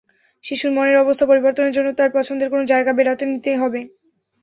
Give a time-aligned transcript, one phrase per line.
[0.43, 3.81] শিশুর মনের অবস্থা পরিবর্তনের জন্য তার পছন্দের কোনো জায়গায় বেড়াতে নিতে হবে।